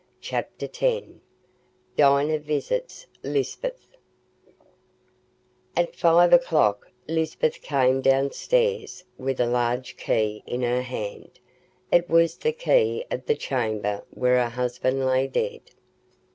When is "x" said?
0.65-1.03